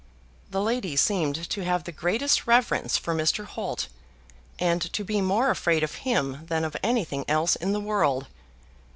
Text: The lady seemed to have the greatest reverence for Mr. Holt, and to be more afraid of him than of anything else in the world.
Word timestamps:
The 0.49 0.61
lady 0.63 0.95
seemed 0.95 1.47
to 1.51 1.63
have 1.63 1.83
the 1.83 1.91
greatest 1.91 2.47
reverence 2.47 2.97
for 2.97 3.13
Mr. 3.13 3.45
Holt, 3.45 3.87
and 4.57 4.81
to 4.93 5.03
be 5.03 5.21
more 5.21 5.51
afraid 5.51 5.83
of 5.83 5.93
him 6.01 6.43
than 6.47 6.65
of 6.65 6.75
anything 6.81 7.23
else 7.27 7.55
in 7.55 7.71
the 7.71 7.79
world. 7.79 8.25